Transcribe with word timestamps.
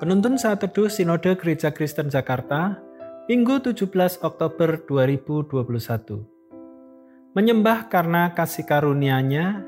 Penuntun 0.00 0.40
saat 0.40 0.64
teduh 0.64 0.88
Sinode 0.88 1.36
Gereja 1.36 1.76
Kristen 1.76 2.08
Jakarta, 2.08 2.80
Minggu 3.28 3.60
17 3.60 3.84
Oktober 4.24 4.80
2021. 4.88 7.36
Menyembah 7.36 7.84
karena 7.92 8.32
kasih 8.32 8.64
karunia-Nya, 8.64 9.60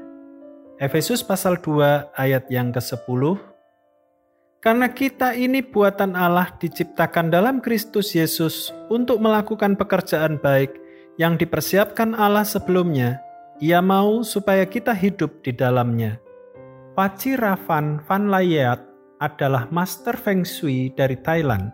Efesus 0.80 1.20
pasal 1.20 1.60
2 1.60 2.16
ayat 2.16 2.48
yang 2.48 2.72
ke-10. 2.72 3.44
Karena 4.64 4.88
kita 4.88 5.36
ini 5.36 5.60
buatan 5.60 6.16
Allah 6.16 6.48
diciptakan 6.56 7.28
dalam 7.28 7.60
Kristus 7.60 8.16
Yesus 8.16 8.72
untuk 8.88 9.20
melakukan 9.20 9.76
pekerjaan 9.76 10.40
baik 10.40 10.72
yang 11.20 11.36
dipersiapkan 11.36 12.16
Allah 12.16 12.48
sebelumnya, 12.48 13.20
ia 13.60 13.84
mau 13.84 14.24
supaya 14.24 14.64
kita 14.64 14.96
hidup 14.96 15.44
di 15.44 15.52
dalamnya. 15.52 16.16
Paciravan 16.96 18.00
Van 18.08 18.32
Layet 18.32 18.91
adalah 19.22 19.70
master 19.70 20.18
feng 20.18 20.42
shui 20.42 20.90
dari 20.98 21.14
Thailand. 21.14 21.70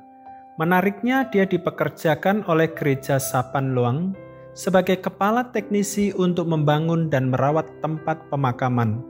Menariknya 0.61 1.33
dia 1.33 1.49
dipekerjakan 1.49 2.45
oleh 2.45 2.69
gereja 2.77 3.17
Sapan 3.17 3.73
Luang 3.73 4.13
sebagai 4.53 5.01
kepala 5.01 5.49
teknisi 5.49 6.13
untuk 6.13 6.51
membangun 6.51 7.09
dan 7.09 7.33
merawat 7.33 7.71
tempat 7.81 8.29
pemakaman. 8.29 9.01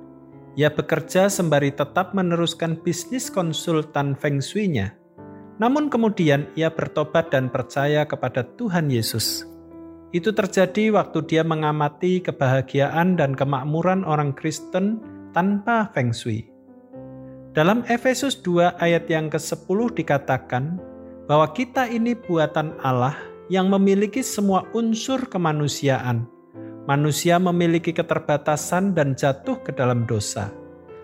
Ia 0.54 0.70
bekerja 0.70 1.26
sembari 1.26 1.74
tetap 1.74 2.14
meneruskan 2.14 2.78
bisnis 2.78 3.26
konsultan 3.32 4.14
feng 4.14 4.38
shui-nya. 4.38 4.94
Namun 5.58 5.90
kemudian 5.90 6.46
ia 6.54 6.70
bertobat 6.70 7.34
dan 7.34 7.50
percaya 7.50 8.06
kepada 8.06 8.46
Tuhan 8.54 8.92
Yesus. 8.92 9.42
Itu 10.14 10.30
terjadi 10.36 10.94
waktu 10.94 11.24
dia 11.26 11.42
mengamati 11.42 12.22
kebahagiaan 12.22 13.18
dan 13.18 13.34
kemakmuran 13.34 14.06
orang 14.06 14.36
Kristen 14.36 15.02
tanpa 15.32 15.90
feng 15.96 16.14
shui. 16.14 16.57
Dalam 17.58 17.82
Efesus 17.90 18.38
2 18.46 18.78
ayat 18.78 19.10
yang 19.10 19.26
ke-10 19.26 19.90
dikatakan 19.98 20.78
bahwa 21.26 21.50
kita 21.50 21.90
ini 21.90 22.14
buatan 22.14 22.70
Allah 22.86 23.18
yang 23.50 23.66
memiliki 23.66 24.22
semua 24.22 24.62
unsur 24.78 25.26
kemanusiaan. 25.26 26.22
Manusia 26.86 27.34
memiliki 27.42 27.90
keterbatasan 27.90 28.94
dan 28.94 29.18
jatuh 29.18 29.58
ke 29.58 29.74
dalam 29.74 30.06
dosa. 30.06 30.54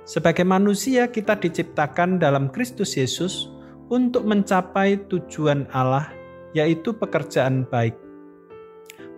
Sebagai 0.07 0.47
manusia 0.47 1.11
kita 1.11 1.35
diciptakan 1.35 2.23
dalam 2.23 2.47
Kristus 2.55 2.95
Yesus 2.95 3.51
untuk 3.91 4.23
mencapai 4.23 5.11
tujuan 5.11 5.67
Allah 5.75 6.07
yaitu 6.55 6.95
pekerjaan 6.95 7.67
baik. 7.67 7.99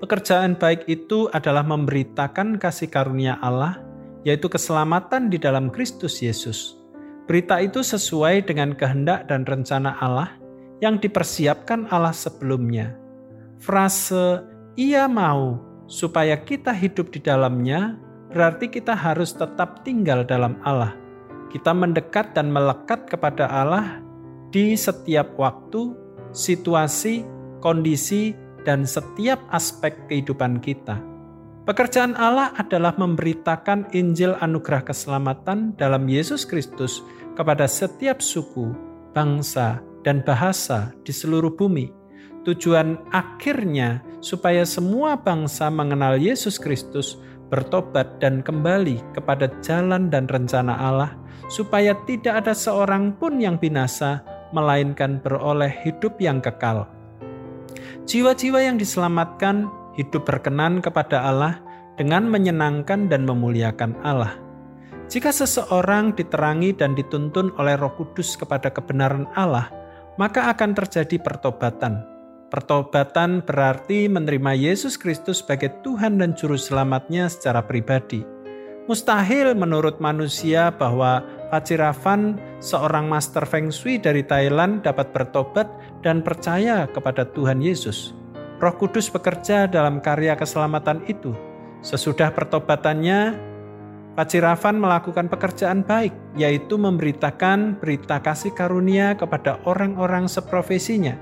Pekerjaan 0.01 0.57
baik 0.57 0.89
itu 0.89 1.29
adalah 1.37 1.69
memberitakan 1.69 2.57
kasih 2.57 2.89
karunia 2.89 3.37
Allah, 3.45 3.77
yaitu 4.25 4.49
keselamatan 4.49 5.29
di 5.29 5.37
dalam 5.37 5.69
Kristus 5.69 6.25
Yesus. 6.25 6.86
Berita 7.27 7.59
itu 7.59 7.83
sesuai 7.83 8.47
dengan 8.47 8.71
kehendak 8.79 9.27
dan 9.27 9.43
rencana 9.43 9.99
Allah 9.99 10.31
yang 10.79 11.03
dipersiapkan 11.03 11.91
Allah 11.91 12.15
sebelumnya. 12.15 12.95
Frase 13.59 14.47
"Ia 14.79 15.11
mau" 15.11 15.59
supaya 15.91 16.39
kita 16.39 16.71
hidup 16.71 17.11
di 17.11 17.19
dalamnya 17.19 17.99
berarti 18.31 18.71
kita 18.71 18.95
harus 18.95 19.35
tetap 19.35 19.83
tinggal 19.83 20.23
dalam 20.23 20.55
Allah. 20.63 20.95
Kita 21.51 21.75
mendekat 21.75 22.37
dan 22.39 22.55
melekat 22.55 23.11
kepada 23.11 23.51
Allah 23.51 23.99
di 24.55 24.79
setiap 24.79 25.35
waktu, 25.35 25.99
situasi, 26.31 27.27
kondisi, 27.59 28.39
dan 28.63 28.87
setiap 28.87 29.43
aspek 29.51 29.95
kehidupan 30.11 30.63
kita. 30.63 31.16
Pekerjaan 31.67 32.15
Allah 32.15 32.55
adalah 32.55 32.95
memberitakan 32.95 33.91
Injil 33.91 34.39
anugerah 34.39 34.87
keselamatan 34.87 35.75
dalam 35.75 36.07
Yesus 36.07 36.47
Kristus 36.47 37.03
kepada 37.35 37.67
setiap 37.67 38.23
suku, 38.23 38.71
bangsa, 39.11 39.83
dan 40.07 40.23
bahasa 40.23 40.95
di 41.03 41.11
seluruh 41.11 41.51
bumi. 41.59 41.91
Tujuan 42.47 42.95
akhirnya 43.11 43.99
supaya 44.23 44.63
semua 44.63 45.19
bangsa 45.19 45.67
mengenal 45.67 46.15
Yesus 46.23 46.55
Kristus, 46.55 47.19
bertobat 47.51 48.23
dan 48.23 48.47
kembali 48.47 49.03
kepada 49.19 49.51
jalan 49.59 50.07
dan 50.07 50.31
rencana 50.31 50.71
Allah, 50.71 51.19
supaya 51.51 51.99
tidak 52.07 52.47
ada 52.47 52.55
seorang 52.55 53.11
pun 53.19 53.43
yang 53.43 53.59
binasa, 53.59 54.23
melainkan 54.55 55.19
beroleh 55.19 55.75
hidup 55.83 56.15
yang 56.23 56.39
kekal. 56.39 56.87
Jiwa-jiwa 58.07 58.63
yang 58.63 58.79
diselamatkan 58.79 59.67
hidup 59.97 60.29
berkenan 60.29 60.85
kepada 60.85 61.25
Allah 61.25 61.59
dengan 61.97 62.29
menyenangkan 62.29 63.09
dan 63.09 63.25
memuliakan 63.25 63.97
Allah. 64.05 64.37
Jika 65.07 65.31
seseorang 65.31 66.13
diterangi 66.19 66.77
dan 66.77 66.93
dituntun 66.93 67.55
oleh 67.57 67.79
Roh 67.79 67.95
Kudus 67.95 68.37
kepada 68.37 68.69
kebenaran 68.69 69.25
Allah, 69.39 69.71
maka 70.21 70.53
akan 70.53 70.77
terjadi 70.77 71.23
pertobatan. 71.23 72.05
Pertobatan 72.47 73.43
berarti 73.43 74.07
menerima 74.07 74.55
Yesus 74.55 74.95
Kristus 74.95 75.43
sebagai 75.43 75.83
Tuhan 75.83 76.23
dan 76.23 76.35
Juru 76.39 76.55
Selamatnya 76.55 77.27
secara 77.27 77.63
pribadi. 77.63 78.23
Mustahil 78.87 79.59
menurut 79.59 79.99
manusia 79.99 80.71
bahwa 80.71 81.27
Paciravan, 81.51 82.39
seorang 82.59 83.07
master 83.07 83.47
feng 83.47 83.71
shui 83.71 83.99
dari 84.03 84.23
Thailand, 84.27 84.83
dapat 84.83 85.11
bertobat 85.15 85.67
dan 86.03 86.23
percaya 86.23 86.87
kepada 86.91 87.27
Tuhan 87.35 87.63
Yesus. 87.63 88.15
Roh 88.57 88.73
Kudus 88.81 89.13
bekerja 89.13 89.69
dalam 89.69 90.01
karya 90.01 90.33
keselamatan 90.33 91.05
itu. 91.05 91.37
Sesudah 91.85 92.33
pertobatannya, 92.33 93.37
Paciravan 94.17 94.81
melakukan 94.81 95.29
pekerjaan 95.29 95.85
baik, 95.85 96.17
yaitu 96.41 96.81
memberitakan 96.81 97.77
berita 97.77 98.17
kasih 98.17 98.49
karunia 98.57 99.13
kepada 99.13 99.61
orang-orang 99.69 100.25
seprofesinya, 100.25 101.21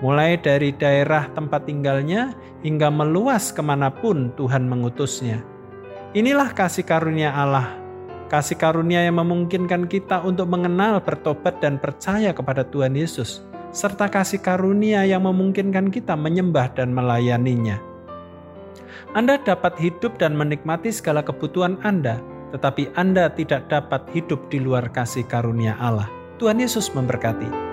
mulai 0.00 0.40
dari 0.40 0.72
daerah 0.72 1.28
tempat 1.36 1.68
tinggalnya 1.68 2.32
hingga 2.64 2.88
meluas 2.88 3.52
ke 3.52 3.60
mana 3.60 3.92
pun 3.92 4.32
Tuhan 4.40 4.64
mengutusnya. 4.64 5.44
Inilah 6.16 6.56
kasih 6.56 6.88
karunia 6.88 7.28
Allah, 7.28 7.76
kasih 8.32 8.56
karunia 8.56 9.04
yang 9.04 9.20
memungkinkan 9.20 9.84
kita 9.84 10.24
untuk 10.24 10.48
mengenal, 10.48 11.04
bertobat, 11.04 11.60
dan 11.60 11.76
percaya 11.76 12.32
kepada 12.32 12.64
Tuhan 12.64 12.96
Yesus 12.96 13.49
serta 13.70 14.10
kasih 14.10 14.42
karunia 14.42 15.06
yang 15.06 15.26
memungkinkan 15.26 15.94
kita 15.94 16.18
menyembah 16.18 16.74
dan 16.74 16.90
melayaninya. 16.90 17.78
Anda 19.14 19.42
dapat 19.42 19.74
hidup 19.78 20.18
dan 20.22 20.38
menikmati 20.38 20.94
segala 20.94 21.22
kebutuhan 21.22 21.78
Anda, 21.82 22.22
tetapi 22.54 22.94
Anda 22.94 23.30
tidak 23.34 23.70
dapat 23.70 24.06
hidup 24.14 24.50
di 24.50 24.62
luar 24.62 24.90
kasih 24.90 25.26
karunia 25.26 25.74
Allah. 25.78 26.06
Tuhan 26.38 26.62
Yesus 26.62 26.90
memberkati. 26.94 27.69